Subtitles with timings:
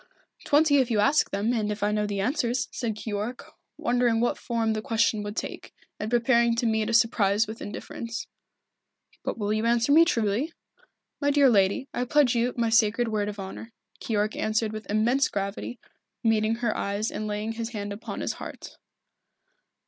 [0.45, 4.35] "Twenty if you ask them, and if I know the answers," said Keyork, wondering what
[4.39, 8.25] form the question would take, and preparing to meet a surprise with indifference.
[9.23, 10.53] "But will you answer me truly?"
[11.21, 15.29] "My dear lady, I pledge you my sacred word of honour," Keyork answered with immense
[15.29, 15.77] gravity,
[16.23, 18.77] meeting her eyes and laying his hand upon his heart.